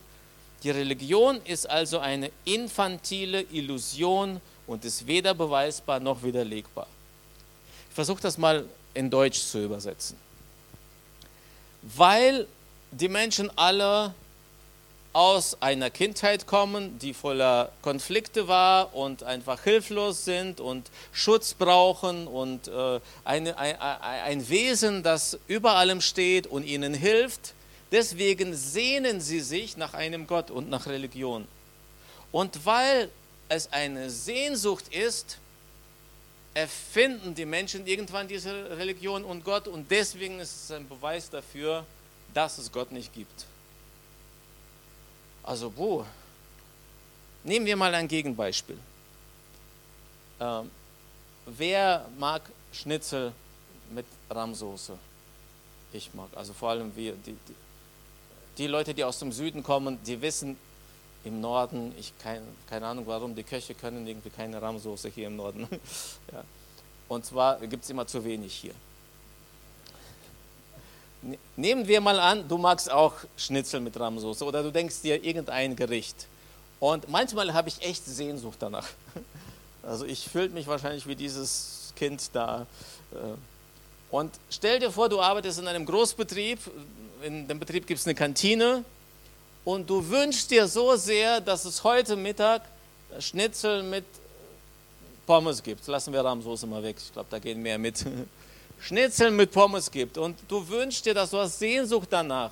[0.63, 6.87] Die Religion ist also eine infantile Illusion und ist weder beweisbar noch widerlegbar.
[7.91, 10.15] Ich versuche das mal in Deutsch zu übersetzen.
[11.81, 12.47] Weil
[12.91, 14.13] die Menschen alle
[15.11, 22.27] aus einer Kindheit kommen, die voller Konflikte war und einfach hilflos sind und Schutz brauchen
[22.27, 27.53] und äh, eine, ein, ein Wesen, das über allem steht und ihnen hilft.
[27.91, 31.45] Deswegen sehnen sie sich nach einem Gott und nach Religion.
[32.31, 33.09] Und weil
[33.49, 35.39] es eine Sehnsucht ist,
[36.53, 41.85] erfinden die Menschen irgendwann diese Religion und Gott und deswegen ist es ein Beweis dafür,
[42.33, 43.45] dass es Gott nicht gibt.
[45.43, 46.05] Also wo?
[47.43, 48.77] Nehmen wir mal ein Gegenbeispiel.
[50.39, 50.69] Ähm,
[51.45, 53.31] wer mag Schnitzel
[53.91, 54.97] mit Rahmsoße?
[55.93, 57.55] Ich mag, also vor allem wir, die, die,
[58.57, 60.57] die, Leute, die aus dem Süden kommen, die wissen
[61.23, 65.35] im Norden, ich kein, keine Ahnung warum, die Köche können irgendwie keine Rahmsoße hier im
[65.35, 65.67] Norden.
[66.31, 66.43] ja.
[67.07, 68.73] Und zwar gibt es immer zu wenig hier.
[71.21, 75.23] Ne, nehmen wir mal an, du magst auch Schnitzel mit Rahmsoße oder du denkst dir
[75.23, 76.27] irgendein Gericht.
[76.79, 78.87] Und manchmal habe ich echt Sehnsucht danach.
[79.83, 82.67] Also ich fühle mich wahrscheinlich wie dieses Kind da.
[83.13, 83.15] Äh.
[84.11, 86.59] Und stell dir vor, du arbeitest in einem Großbetrieb.
[87.23, 88.85] In dem Betrieb gibt es eine Kantine
[89.63, 92.63] und du wünschst dir so sehr, dass es heute Mittag
[93.19, 94.05] Schnitzel mit
[95.25, 95.85] Pommes gibt.
[95.87, 98.05] Lassen wir Rahmsoße mal weg, ich glaube, da gehen mehr mit.
[98.81, 102.51] Schnitzel mit Pommes gibt und du wünschst dir das, du hast Sehnsucht danach.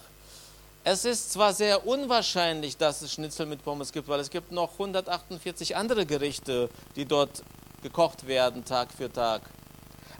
[0.84, 4.74] Es ist zwar sehr unwahrscheinlich, dass es Schnitzel mit Pommes gibt, weil es gibt noch
[4.74, 7.43] 148 andere Gerichte, die dort
[7.82, 9.41] gekocht werden Tag für Tag.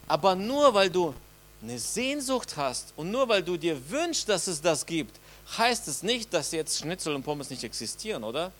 [0.08, 1.14] Aber nur weil du
[1.62, 5.19] eine Sehnsucht hast und nur weil du dir wünschst, dass es das gibt,
[5.58, 8.52] heißt es nicht, dass jetzt Schnitzel und Pommes nicht existieren, oder?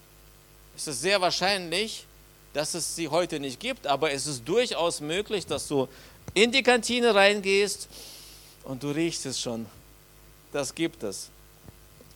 [0.77, 2.07] Es ist sehr wahrscheinlich,
[2.53, 5.89] dass es sie heute nicht gibt, aber es ist durchaus möglich, dass du
[6.35, 7.89] in die Kantine reingehst
[8.65, 9.67] und du riechst es schon.
[10.53, 11.29] Das gibt es.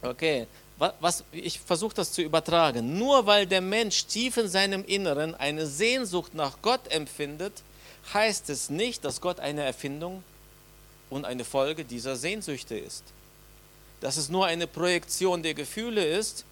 [0.02, 0.46] Okay,
[0.78, 2.98] was, ich versuche das zu übertragen.
[2.98, 7.62] Nur weil der Mensch tief in seinem Inneren eine Sehnsucht nach Gott empfindet,
[8.12, 10.22] heißt es nicht, dass Gott eine Erfindung
[11.10, 13.04] und eine Folge dieser Sehnsüchte ist.
[14.04, 16.44] Dass es nur eine Projektion der Gefühle ist,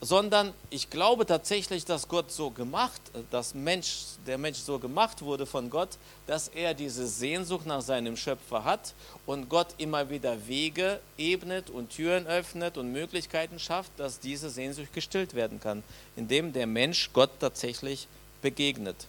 [0.00, 5.46] sondern ich glaube tatsächlich, dass Gott so gemacht, dass Mensch, der Mensch so gemacht wurde
[5.46, 5.90] von Gott,
[6.26, 8.94] dass er diese Sehnsucht nach seinem Schöpfer hat
[9.26, 14.92] und Gott immer wieder Wege ebnet und Türen öffnet und Möglichkeiten schafft, dass diese Sehnsucht
[14.92, 15.84] gestillt werden kann,
[16.16, 18.08] indem der Mensch Gott tatsächlich
[18.42, 19.06] begegnet.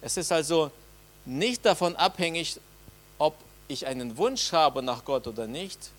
[0.00, 0.70] Es ist also
[1.24, 2.60] nicht davon abhängig,
[3.18, 3.34] ob
[3.66, 5.90] ich einen Wunsch habe nach Gott oder nicht,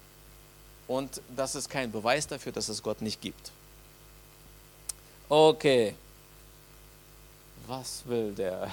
[0.90, 3.52] und das ist kein Beweis dafür, dass es Gott nicht gibt.
[5.30, 5.94] Okay.
[7.68, 8.72] Was will der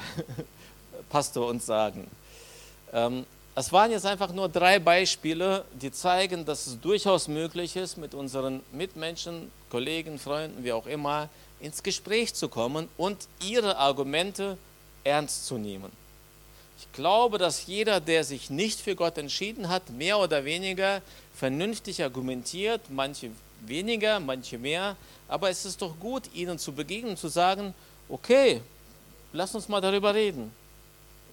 [1.11, 2.11] Pastor uns sagen?
[2.93, 7.99] Ähm, es waren jetzt einfach nur drei Beispiele, die zeigen, dass es durchaus möglich ist,
[7.99, 11.29] mit unseren Mitmenschen, Kollegen, Freunden, wie auch immer,
[11.61, 14.57] ins Gespräch zu kommen und ihre Argumente
[15.05, 15.93] ernst zu nehmen.
[16.79, 21.01] Ich glaube, dass jeder, der sich nicht für Gott entschieden hat, mehr oder weniger
[21.35, 24.97] vernünftig argumentiert, manche weniger, manche mehr,
[25.29, 27.75] aber es ist doch gut, ihnen zu begegnen zu sagen,
[28.09, 28.61] okay,
[29.33, 30.53] lass uns mal darüber reden.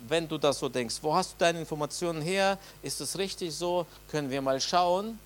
[0.07, 2.57] Wenn du das so denkst, wo hast du deine Informationen her?
[2.81, 3.85] Ist es richtig so?
[4.09, 5.17] Können wir mal schauen?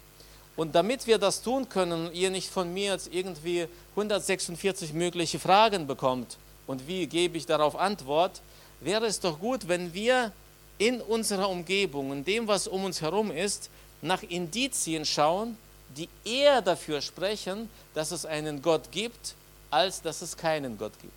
[0.56, 5.88] Und damit wir das tun können, ihr nicht von mir jetzt irgendwie 146 mögliche Fragen
[5.88, 8.42] bekommt und wie gebe ich darauf Antwort,
[8.80, 10.32] wäre es doch gut, wenn wir
[10.78, 13.70] in unserer Umgebung, in dem, was um uns herum ist,
[14.02, 15.58] nach Indizien schauen,
[15.96, 19.34] die eher dafür sprechen, dass es einen Gott gibt,
[19.72, 21.14] als dass es keinen Gott gibt.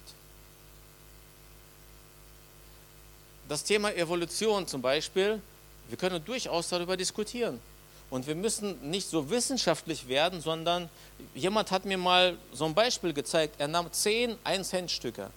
[3.48, 5.42] Das Thema Evolution zum Beispiel,
[5.88, 7.60] wir können durchaus darüber diskutieren.
[8.08, 10.88] Und wir müssen nicht so wissenschaftlich werden, sondern
[11.34, 13.56] jemand hat mir mal so ein Beispiel gezeigt.
[13.58, 15.30] Er nahm zehn 1-Cent-Stücke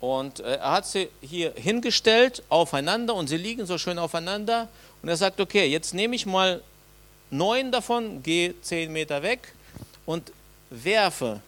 [0.00, 4.68] und äh, er hat sie hier hingestellt aufeinander und sie liegen so schön aufeinander.
[5.02, 6.62] Und er sagt, okay, jetzt nehme ich mal
[7.30, 9.54] neun davon, gehe zehn Meter weg
[10.04, 10.32] und
[10.70, 11.40] werfe.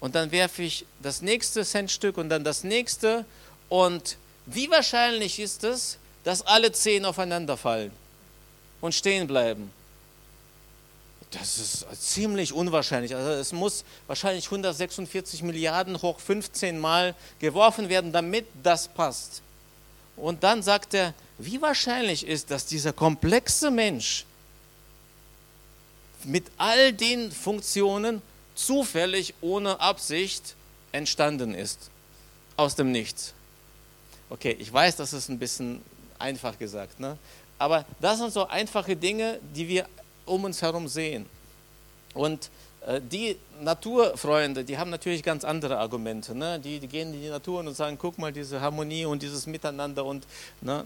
[0.00, 3.24] Und dann werfe ich das nächste Centstück und dann das nächste.
[3.68, 7.90] Und wie wahrscheinlich ist es, dass alle zehn aufeinander fallen
[8.80, 9.72] und stehen bleiben?
[11.30, 13.14] Das ist ziemlich unwahrscheinlich.
[13.14, 19.42] Also es muss wahrscheinlich 146 Milliarden hoch 15 Mal geworfen werden, damit das passt.
[20.16, 24.24] Und dann sagt er, wie wahrscheinlich ist, dass dieser komplexe Mensch
[26.24, 28.22] mit all den Funktionen
[28.54, 30.56] zufällig ohne Absicht
[30.92, 31.90] entstanden ist.
[32.56, 33.34] Aus dem Nichts.
[34.30, 35.80] Okay, ich weiß, das ist ein bisschen
[36.18, 37.16] einfach gesagt, ne?
[37.58, 39.86] aber das sind so einfache Dinge, die wir
[40.28, 41.26] um uns herum sehen.
[42.14, 42.50] Und
[42.86, 46.34] äh, die Naturfreunde, die haben natürlich ganz andere Argumente.
[46.34, 46.58] Ne?
[46.58, 50.04] Die, die, gehen in die Natur und sagen, guck mal, diese Harmonie und dieses Miteinander.
[50.04, 50.26] Und,
[50.60, 50.84] ne?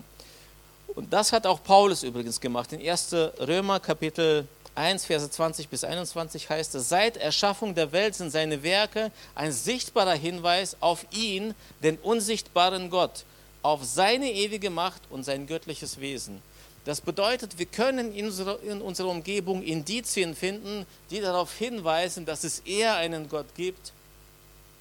[0.94, 2.72] und das hat auch Paulus übrigens gemacht.
[2.72, 3.12] In 1.
[3.40, 8.62] Römer Kapitel 1, Verse 20 bis 21 heißt es, seit Erschaffung der Welt sind seine
[8.62, 13.24] Werke ein sichtbarer Hinweis auf ihn, den unsichtbaren Gott,
[13.62, 16.42] auf seine ewige Macht und sein göttliches Wesen.
[16.84, 22.96] Das bedeutet, wir können in unserer, Umgebung Indizien finden, die darauf hinweisen, dass es eher
[22.96, 23.92] einen Gott gibt,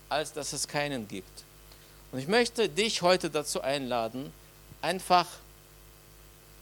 [0.10, 1.44] als dass es keinen gibt.
[2.12, 4.34] Und ich möchte dich heute dazu einladen,
[4.82, 5.28] einfach,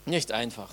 [0.06, 0.70] nicht einfach,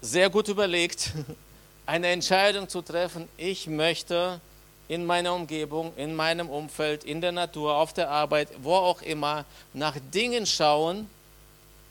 [0.00, 1.10] sehr gut überlegt,
[1.86, 4.40] eine Entscheidung zu treffen, ich möchte
[4.86, 9.44] in meiner Umgebung, in meinem Umfeld, in der Natur, auf der Arbeit, wo auch immer,
[9.72, 11.10] nach Dingen schauen,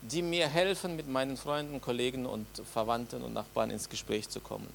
[0.01, 4.67] die mir helfen, mit meinen Freunden, Kollegen und Verwandten und Nachbarn ins Gespräch zu kommen.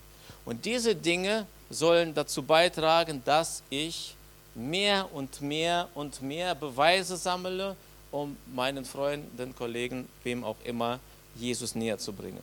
[0.44, 4.14] Und diese Dinge sollen dazu beitragen, dass ich
[4.54, 7.76] mehr und mehr und mehr Beweise sammle,
[8.10, 11.00] um meinen Freunden, Kollegen, wem auch immer,
[11.34, 12.42] Jesus näher zu bringen.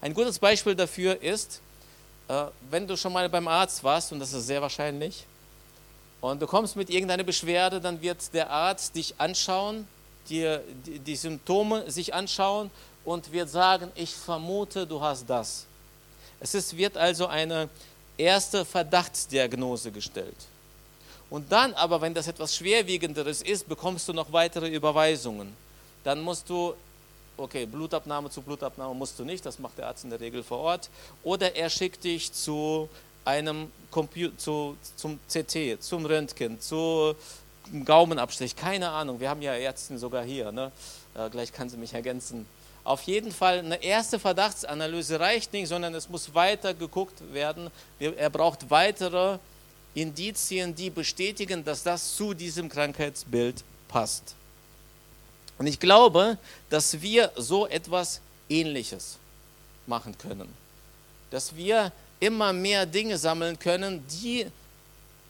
[0.00, 1.60] Ein gutes Beispiel dafür ist,
[2.28, 5.24] äh, wenn du schon mal beim Arzt warst, und das ist sehr wahrscheinlich,
[6.20, 9.86] und du kommst mit irgendeiner Beschwerde, dann wird der Arzt dich anschauen,
[10.28, 12.70] die, die Symptome sich anschauen
[13.04, 15.66] und wird sagen, ich vermute, du hast das.
[16.40, 17.68] Es ist, wird also eine
[18.18, 20.36] erste Verdachtsdiagnose gestellt.
[21.28, 25.52] Und dann aber, wenn das etwas Schwerwiegenderes ist, bekommst du noch weitere Überweisungen.
[26.04, 26.74] Dann musst du,
[27.36, 30.58] okay, Blutabnahme zu Blutabnahme musst du nicht, das macht der Arzt in der Regel vor
[30.58, 30.88] Ort.
[31.24, 32.88] Oder er schickt dich zu
[33.24, 37.16] einem Computer, zu, zum CT, zum Röntgen, zu
[37.84, 39.20] Gaumenabstrich, keine Ahnung.
[39.20, 40.70] Wir haben ja Ärzte sogar hier, ne?
[41.14, 42.46] Äh, gleich kann sie mich ergänzen.
[42.84, 47.70] Auf jeden Fall eine erste Verdachtsanalyse reicht nicht, sondern es muss weiter geguckt werden.
[47.98, 49.38] Er braucht weitere
[49.94, 54.36] Indizien, die bestätigen, dass das zu diesem Krankheitsbild passt.
[55.58, 56.38] Und ich glaube,
[56.70, 59.18] dass wir so etwas Ähnliches
[59.86, 60.48] machen können.
[61.30, 64.46] Dass wir immer mehr Dinge sammeln können, die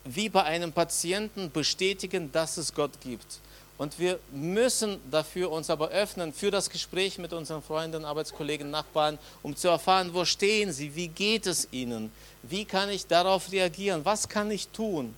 [0.06, 3.40] wie bei einem Patienten bestätigen, dass es Gott gibt.
[3.78, 9.18] Und wir müssen dafür uns aber öffnen für das Gespräch mit unseren Freunden, Arbeitskollegen, Nachbarn,
[9.42, 12.10] um zu erfahren, wo stehen sie, wie geht es ihnen,
[12.42, 15.14] wie kann ich darauf reagieren, was kann ich tun.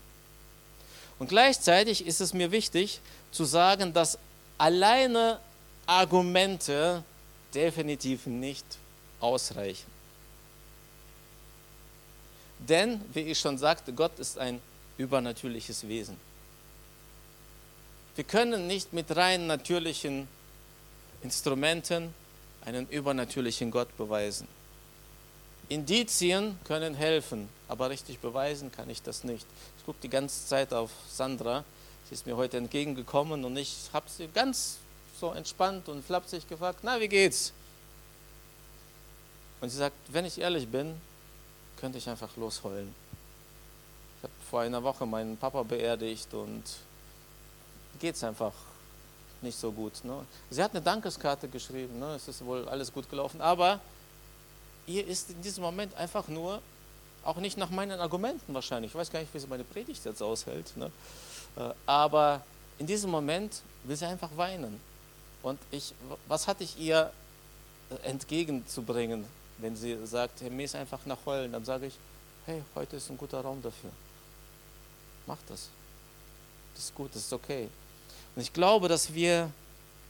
[1.21, 4.19] Und gleichzeitig ist es mir wichtig zu sagen, dass
[4.57, 5.39] alleine
[5.87, 7.05] Argumente
[7.55, 8.67] definitiv nicht
[9.21, 9.87] ausreichen.
[12.59, 14.61] Denn, wie ich schon sagte, Gott ist ein
[14.99, 16.17] übernatürliches Wesen.
[18.17, 20.29] Wir können nicht mit rein natürlichen
[21.23, 22.13] Instrumenten
[22.65, 24.47] einen übernatürlichen Gott beweisen.
[25.69, 29.47] Indizien können helfen, aber richtig beweisen kann ich das nicht.
[29.79, 31.65] Ich gucke die ganze Zeit auf Sandra.
[32.09, 34.79] Sie ist mir heute entgegengekommen und ich habe sie ganz
[35.21, 37.53] so entspannt und flapsig gefragt, na, wie geht's?
[39.61, 40.95] Und sie sagt, wenn ich ehrlich bin,
[41.77, 42.95] könnte ich einfach losheulen.
[44.19, 46.63] Ich habe vor einer Woche meinen Papa beerdigt und
[48.01, 48.53] geht es einfach
[49.41, 50.05] nicht so gut.
[50.05, 50.25] Ne?
[50.51, 52.15] Sie hat eine Dankeskarte geschrieben, ne?
[52.15, 53.81] es ist wohl alles gut gelaufen, aber
[54.87, 56.61] ihr ist in diesem Moment einfach nur,
[57.25, 60.23] auch nicht nach meinen Argumenten wahrscheinlich, ich weiß gar nicht, wie sie meine Predigt jetzt
[60.23, 60.91] aushält, ne?
[61.57, 62.43] Äh, aber
[62.79, 64.81] in diesem Moment will sie einfach weinen.
[65.43, 65.95] Und ich,
[66.27, 67.13] was hatte ich ihr
[68.03, 69.25] entgegenzubringen,
[69.59, 71.95] wenn sie sagt, hey, mir ist einfach nach Heulen, dann sage ich,
[72.47, 73.91] hey, heute ist ein guter Raum dafür.
[75.29, 75.69] Mach das.
[76.75, 77.69] Das ist gut, das ist okay.
[78.35, 79.51] Und ich glaube, dass wir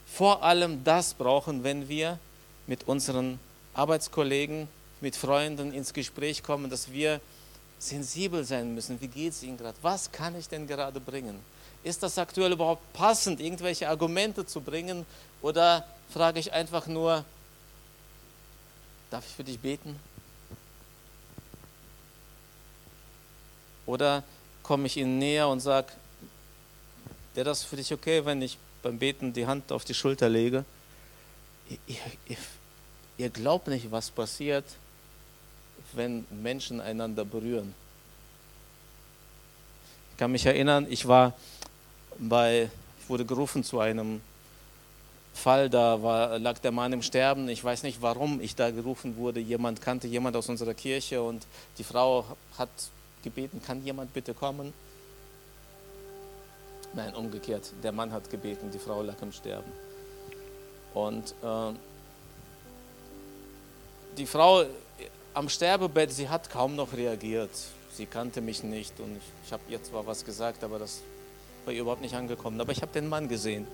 [0.07, 2.19] vor allem das brauchen, wenn wir
[2.69, 3.41] mit unseren
[3.75, 4.69] Arbeitskollegen,
[5.01, 7.21] mit Freunden ins Gespräch kommen, dass wir
[7.81, 9.01] sensibel sein müssen.
[9.01, 9.77] Wie geht es Ihnen gerade?
[9.83, 11.41] Was kann ich denn gerade bringen?
[11.83, 15.05] Ist das aktuell überhaupt passend, irgendwelche Argumente zu bringen?
[15.43, 17.25] Oder frage ich einfach nur,
[19.11, 19.99] darf ich für dich beten?
[23.87, 24.23] Oder
[24.69, 25.89] komme ich Ihnen näher und sage,
[27.39, 30.65] Wäre das für dich okay, wenn ich beim Beten die Hand auf die Schulter lege?
[31.87, 32.37] Ihr, ihr,
[33.17, 34.65] ihr glaubt nicht, was passiert,
[35.93, 37.77] wenn Menschen einander berühren.
[40.11, 41.33] Ich kann mich erinnern, ich war
[42.19, 42.69] bei,
[43.01, 44.21] ich wurde gerufen zu einem
[45.33, 47.49] Fall, da war, lag der Mann im Sterben.
[47.49, 49.39] Ich weiß nicht, warum ich da gerufen wurde.
[49.39, 51.47] Jemand kannte jemand aus unserer Kirche und
[51.79, 52.25] die Frau
[52.59, 52.69] hat
[53.23, 54.73] gebeten, kann jemand bitte kommen?
[56.95, 57.73] Nein, umgekehrt.
[57.83, 59.71] Der Mann hat gebeten, die Frau lag im Sterben.
[60.95, 61.73] Und äh,
[64.17, 64.65] die Frau
[65.35, 67.51] am Sterbebett, sie hat kaum noch reagiert.
[67.93, 71.03] Sie kannte mich nicht und ich habe ihr zwar was gesagt, aber das
[71.65, 72.61] war ihr überhaupt nicht angekommen.
[72.61, 73.67] Aber ich habe den Mann gesehen.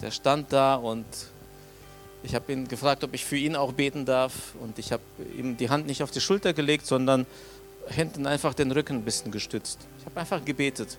[0.00, 1.04] Der stand da und
[2.22, 4.54] ich habe ihn gefragt, ob ich für ihn auch beten darf.
[4.60, 5.02] Und ich habe
[5.36, 7.26] ihm die Hand nicht auf die Schulter gelegt, sondern
[7.88, 9.80] hinten einfach den Rücken ein bisschen gestützt.
[9.98, 10.98] Ich habe einfach gebetet.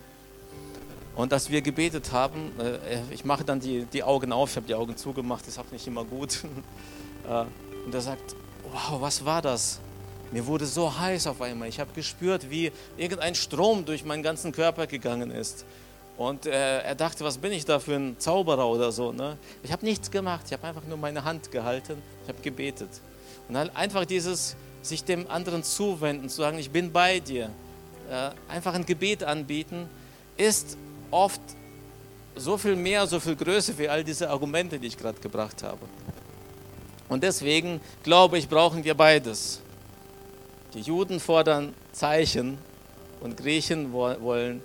[1.15, 4.67] Und als wir gebetet haben, äh, ich mache dann die, die Augen auf, ich habe
[4.67, 6.39] die Augen zugemacht, das ist nicht immer gut.
[7.29, 7.45] Äh,
[7.85, 8.35] und er sagt,
[8.71, 9.79] wow, was war das?
[10.31, 11.69] Mir wurde so heiß auf einmal.
[11.69, 15.63] Ich habe gespürt, wie irgendein Strom durch meinen ganzen Körper gegangen ist.
[16.17, 19.11] Und äh, er dachte, was bin ich da für ein Zauberer oder so.
[19.11, 19.37] Ne?
[19.61, 22.89] Ich habe nichts gemacht, ich habe einfach nur meine Hand gehalten, ich habe gebetet.
[23.49, 27.49] Und halt einfach dieses, sich dem anderen zuwenden, zu sagen, ich bin bei dir,
[28.47, 29.87] einfach ein Gebet anbieten,
[30.37, 30.77] ist
[31.11, 31.41] oft
[32.35, 35.79] so viel mehr, so viel größer wie all diese Argumente, die ich gerade gebracht habe.
[37.09, 39.61] Und deswegen glaube ich, brauchen wir beides.
[40.73, 42.57] Die Juden fordern Zeichen
[43.19, 44.61] und Griechen wollen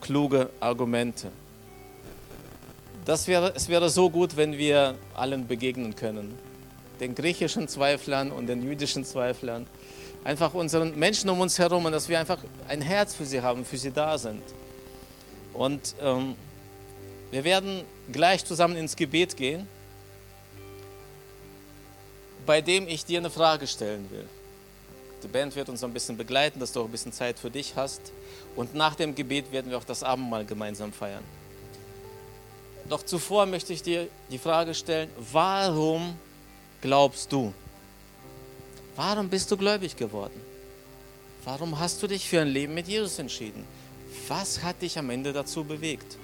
[0.00, 1.30] kluge Argumente.
[3.04, 6.38] Das wäre, es wäre so gut, wenn wir allen begegnen können.
[7.02, 9.66] Den griechischen Zweiflern und den jüdischen Zweiflern
[10.22, 12.38] einfach unseren Menschen um uns herum und dass wir einfach
[12.68, 14.44] ein Herz für sie haben, für sie da sind.
[15.52, 16.36] Und ähm,
[17.32, 17.82] wir werden
[18.12, 19.66] gleich zusammen ins Gebet gehen,
[22.46, 24.28] bei dem ich dir eine Frage stellen will.
[25.24, 27.74] Die Band wird uns ein bisschen begleiten, dass du auch ein bisschen Zeit für dich
[27.74, 28.12] hast.
[28.54, 31.24] Und nach dem Gebet werden wir auch das Abendmahl gemeinsam feiern.
[32.88, 36.16] Doch zuvor möchte ich dir die Frage stellen, warum
[36.82, 37.54] glaubst du?
[38.94, 40.38] Warum bist du gläubig geworden?
[41.44, 43.64] Warum hast du dich für ein Leben mit Jesus entschieden?
[44.28, 46.18] Was hat dich am Ende dazu bewegt?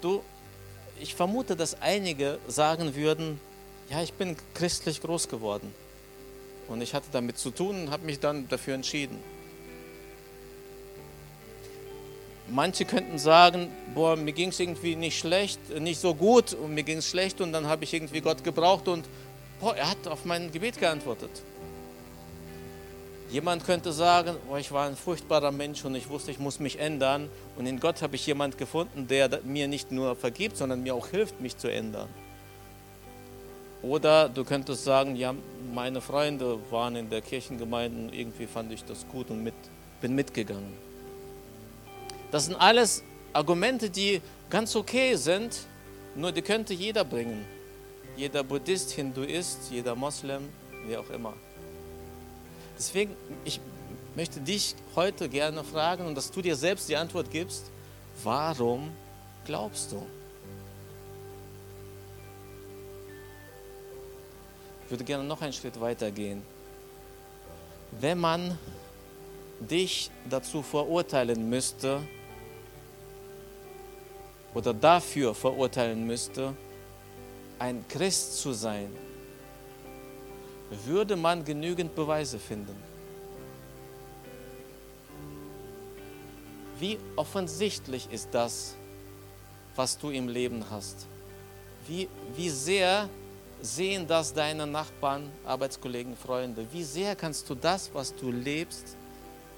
[0.00, 0.22] Du,
[1.00, 3.40] ich vermute, dass einige sagen würden,
[3.90, 5.74] ja, ich bin christlich groß geworden.
[6.68, 9.18] Und ich hatte damit zu tun und habe mich dann dafür entschieden.
[12.50, 16.82] Manche könnten sagen, boah, mir ging es irgendwie nicht schlecht, nicht so gut und mir
[16.82, 19.04] ging es schlecht und dann habe ich irgendwie Gott gebraucht und
[19.60, 21.30] boah, er hat auf mein Gebet geantwortet.
[23.30, 26.78] Jemand könnte sagen, oh, ich war ein furchtbarer Mensch und ich wusste, ich muss mich
[26.78, 27.28] ändern.
[27.58, 31.08] Und in Gott habe ich jemand gefunden, der mir nicht nur vergibt, sondern mir auch
[31.08, 32.08] hilft, mich zu ändern.
[33.82, 35.34] Oder du könntest sagen, ja,
[35.74, 39.54] meine Freunde waren in der Kirchengemeinde und irgendwie fand ich das gut und mit,
[40.00, 40.87] bin mitgegangen.
[42.30, 43.02] Das sind alles
[43.32, 44.20] Argumente, die
[44.50, 45.60] ganz okay sind,
[46.14, 47.44] nur die könnte jeder bringen.
[48.16, 50.48] Jeder Buddhist, Hinduist, jeder Moslem,
[50.86, 51.34] wie auch immer.
[52.76, 53.14] Deswegen,
[53.44, 53.60] ich
[54.14, 57.70] möchte dich heute gerne fragen und dass du dir selbst die Antwort gibst,
[58.22, 58.90] warum
[59.44, 60.04] glaubst du?
[64.84, 66.42] Ich würde gerne noch einen Schritt weiter gehen.
[67.92, 68.58] Wenn man
[69.60, 72.00] dich dazu verurteilen müsste
[74.54, 76.54] oder dafür verurteilen müsste,
[77.58, 78.92] ein Christ zu sein,
[80.84, 82.76] würde man genügend Beweise finden.
[86.78, 88.76] Wie offensichtlich ist das,
[89.74, 91.06] was du im Leben hast?
[91.86, 93.08] Wie, wie sehr
[93.60, 96.66] sehen das deine Nachbarn, Arbeitskollegen, Freunde?
[96.72, 98.96] Wie sehr kannst du das, was du lebst,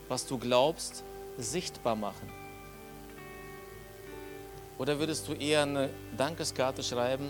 [0.08, 1.04] was du glaubst,
[1.36, 2.39] sichtbar machen?
[4.80, 7.28] Oder würdest du eher eine Dankeskarte schreiben?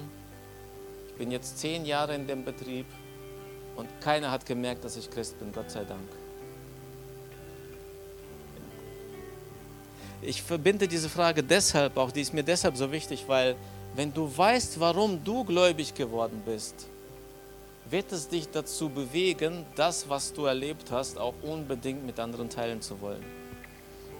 [1.09, 2.87] Ich bin jetzt zehn Jahre in dem Betrieb,
[3.75, 6.09] und keiner hat gemerkt, dass ich Christ bin, Gott sei Dank.
[10.23, 13.57] Ich verbinde diese Frage deshalb auch, die ist mir deshalb so wichtig, weil
[13.97, 16.87] wenn du weißt, warum du gläubig geworden bist,
[17.89, 22.81] wird es dich dazu bewegen, das, was du erlebt hast, auch unbedingt mit anderen teilen
[22.81, 23.25] zu wollen.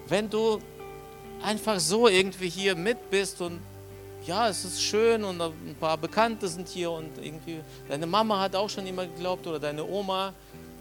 [0.07, 0.59] Wenn du
[1.43, 3.59] einfach so irgendwie hier mit bist und
[4.25, 8.55] ja, es ist schön und ein paar Bekannte sind hier und irgendwie deine Mama hat
[8.55, 10.33] auch schon immer geglaubt oder deine Oma,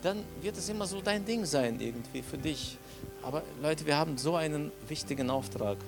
[0.02, 2.76] dann wird es immer so dein Ding sein irgendwie für dich.
[3.22, 5.78] Aber Leute, wir haben so einen wichtigen Auftrag.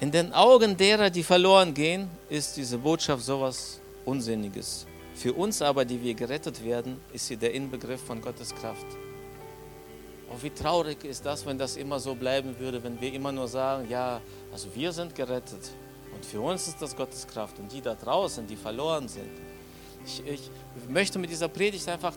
[0.00, 4.86] In den Augen derer, die verloren gehen, ist diese Botschaft sowas Unsinniges.
[5.14, 8.86] Für uns aber, die wir gerettet werden, ist sie der Inbegriff von Gottes Kraft.
[10.30, 13.46] Oh, wie traurig ist das, wenn das immer so bleiben würde, wenn wir immer nur
[13.46, 14.20] sagen, ja,
[14.52, 15.70] also wir sind gerettet
[16.12, 19.30] und für uns ist das Gottes Kraft und die da draußen, die verloren sind.
[20.04, 20.50] Ich, ich
[20.88, 22.14] möchte mit dieser Predigt einfach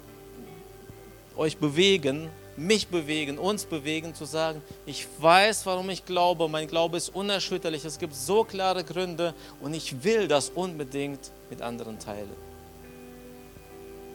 [1.35, 6.97] euch bewegen, mich bewegen, uns bewegen, zu sagen, ich weiß, warum ich glaube, mein Glaube
[6.97, 12.46] ist unerschütterlich, es gibt so klare Gründe und ich will das unbedingt mit anderen teilen.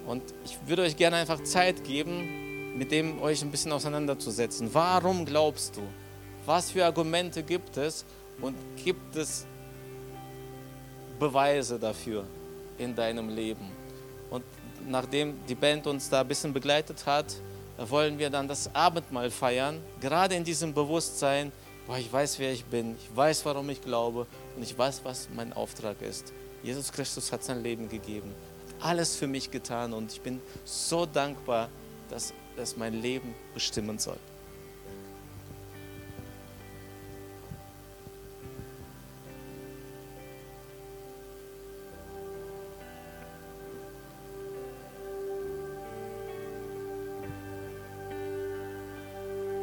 [0.07, 4.69] Und ich würde euch gerne einfach Zeit geben, mit dem euch ein bisschen auseinanderzusetzen.
[4.73, 5.83] Warum glaubst du?
[6.47, 8.05] Was für Argumente gibt es?
[8.41, 9.47] Und gibt es
[11.19, 12.25] Beweise dafür
[12.79, 13.71] in deinem Leben?
[14.31, 14.45] Und
[14.89, 17.27] nachdem die Band uns da ein bisschen begleitet hat,
[17.79, 21.53] wollen wir dann das Abendmahl feiern, gerade in diesem Bewusstsein,
[21.87, 24.27] boah, ich weiß, wer ich bin, ich weiß, warum ich glaube
[24.57, 26.33] und ich weiß, was mein Auftrag ist.
[26.63, 28.33] Jesus Christus hat sein Leben gegeben,
[28.83, 31.69] alles für mich getan und ich bin so dankbar,
[32.09, 34.19] dass das mein Leben bestimmen soll.